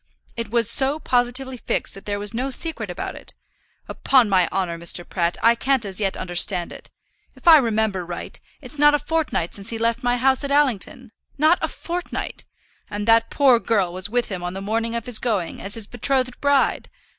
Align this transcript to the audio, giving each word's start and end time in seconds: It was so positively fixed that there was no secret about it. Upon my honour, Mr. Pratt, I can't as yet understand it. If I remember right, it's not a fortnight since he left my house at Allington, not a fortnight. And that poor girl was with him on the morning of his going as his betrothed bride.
It 0.35 0.49
was 0.49 0.67
so 0.67 0.97
positively 0.97 1.57
fixed 1.57 1.93
that 1.93 2.07
there 2.07 2.17
was 2.17 2.33
no 2.33 2.49
secret 2.49 2.89
about 2.89 3.13
it. 3.13 3.35
Upon 3.87 4.29
my 4.29 4.47
honour, 4.51 4.75
Mr. 4.79 5.07
Pratt, 5.07 5.37
I 5.43 5.53
can't 5.53 5.85
as 5.85 5.99
yet 5.99 6.17
understand 6.17 6.71
it. 6.71 6.89
If 7.35 7.47
I 7.47 7.57
remember 7.57 8.03
right, 8.03 8.39
it's 8.61 8.79
not 8.79 8.95
a 8.95 8.97
fortnight 8.97 9.53
since 9.53 9.69
he 9.69 9.77
left 9.77 10.01
my 10.01 10.17
house 10.17 10.43
at 10.43 10.49
Allington, 10.51 11.11
not 11.37 11.59
a 11.61 11.67
fortnight. 11.67 12.45
And 12.89 13.07
that 13.07 13.29
poor 13.29 13.59
girl 13.59 13.93
was 13.93 14.09
with 14.09 14.29
him 14.29 14.41
on 14.41 14.55
the 14.55 14.59
morning 14.59 14.95
of 14.95 15.05
his 15.05 15.19
going 15.19 15.61
as 15.61 15.75
his 15.75 15.85
betrothed 15.85 16.41
bride. 16.41 16.89